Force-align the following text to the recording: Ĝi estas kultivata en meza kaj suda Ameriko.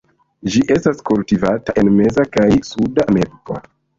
Ĝi 0.53 0.61
estas 0.75 1.03
kultivata 1.09 1.75
en 1.83 1.91
meza 1.99 2.27
kaj 2.37 2.47
suda 2.71 3.09
Ameriko. 3.15 3.59